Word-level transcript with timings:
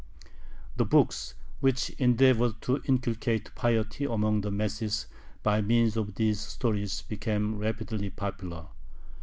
The 0.77 0.83
books 0.83 1.35
which 1.59 1.91
endeavored 1.99 2.59
to 2.63 2.81
inculcate 2.85 3.53
piety 3.53 4.05
among 4.05 4.41
the 4.41 4.49
masses 4.49 5.05
by 5.43 5.61
means 5.61 5.95
of 5.95 6.15
these 6.15 6.39
stories 6.41 7.03
became 7.03 7.59
rapidly 7.59 8.09
popular. 8.09 8.65